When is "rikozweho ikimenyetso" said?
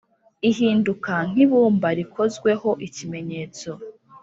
1.97-3.69